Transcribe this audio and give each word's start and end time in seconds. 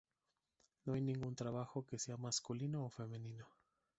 No 0.83 0.93
hay 0.95 1.01
ningún 1.03 1.35
trabajo 1.35 1.85
que 1.85 1.99
sea 1.99 2.17
masculino 2.17 2.83
o 2.83 2.89
femenino. 2.89 3.45